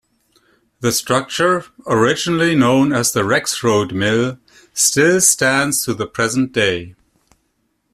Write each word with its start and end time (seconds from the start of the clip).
The 0.79 0.91
structure, 0.91 1.65
originally 1.85 2.55
known 2.55 2.91
as 2.91 3.13
the 3.13 3.21
Rexrode 3.21 3.93
Mill, 3.93 4.39
still 4.73 5.21
stands 5.21 5.85
to 5.85 5.93
the 5.93 6.07
present 6.07 6.53
day. 6.53 6.95